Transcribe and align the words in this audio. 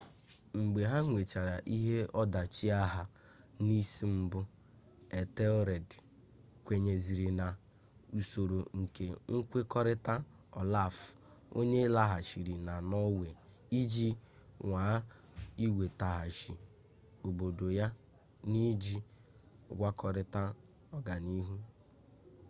mgbe 0.59 0.81
ha 0.91 0.97
nwechara 1.07 1.55
ihe 1.77 1.97
ọdachi 2.21 2.65
agha 2.83 3.03
n'isi 3.65 4.03
mbụ 4.19 4.41
ethelred 5.19 5.89
kwenyeziri 6.65 7.27
n'usoro 8.13 8.59
nke 8.79 9.05
nkwekọrịta 9.37 10.15
olaf 10.59 10.95
onye 11.59 11.79
laghachịrị 11.95 12.53
na 12.67 12.73
norway 12.91 13.33
iji 13.79 14.09
nwaa 14.65 14.97
iwetaghachi 15.65 16.53
obodo 17.27 17.67
ya 17.79 17.87
n'iji 18.51 18.97
ngwakọrịta 19.73 20.41
ọganiihu 20.97 21.57